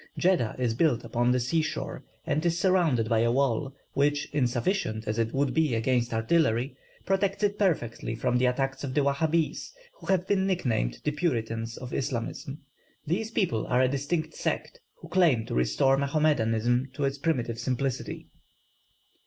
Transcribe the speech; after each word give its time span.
Jeddah 0.17 0.55
is 0.57 0.73
built 0.73 1.03
upon 1.05 1.29
the 1.31 1.39
sea 1.39 1.61
shore, 1.61 2.03
and 2.25 2.43
is 2.43 2.57
surrounded 2.59 3.07
by 3.07 3.19
a 3.19 3.31
wall, 3.31 3.71
which, 3.93 4.27
insufficient 4.33 5.07
as 5.07 5.19
it 5.19 5.31
would 5.31 5.53
be 5.53 5.75
against 5.75 6.11
artillery, 6.11 6.75
protects 7.05 7.43
it 7.43 7.59
perfectly 7.59 8.15
from 8.15 8.39
the 8.39 8.47
attacks 8.47 8.83
of 8.83 8.95
the 8.95 9.01
Wahabees, 9.03 9.71
who 9.99 10.07
have 10.07 10.25
been 10.27 10.47
nicknamed 10.47 10.97
the 11.03 11.11
"Puritans 11.11 11.77
of 11.77 11.93
Islamism." 11.93 12.63
These 13.05 13.29
people 13.29 13.67
are 13.67 13.83
a 13.83 13.87
distinct 13.87 14.33
sect, 14.33 14.79
who 14.95 15.07
claim 15.07 15.45
to 15.45 15.53
restore 15.53 15.97
Mahomedanism 15.97 16.89
to 16.93 17.03
its 17.03 17.19
primitive 17.19 17.59
simplicity. 17.59 18.25